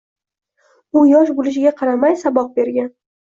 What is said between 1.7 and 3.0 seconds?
qaramay, saboq bergan.